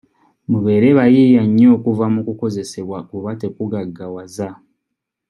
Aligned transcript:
Mubeere 0.49 0.89
bayiiya 0.97 1.43
nnyo 1.47 1.67
okuva 1.77 2.05
mu 2.13 2.21
kukozesebwa 2.27 2.97
kuba 3.09 3.29
tekugaggawaza. 3.41 4.49